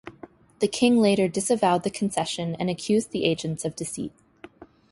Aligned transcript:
The 0.61 0.67
king 0.67 0.97
later 0.97 1.27
disavowed 1.27 1.83
the 1.83 1.91
concession 1.91 2.55
and 2.55 2.71
accused 2.71 3.11
the 3.11 3.23
agents 3.23 3.65
of 3.65 3.75
deceit. 3.75 4.13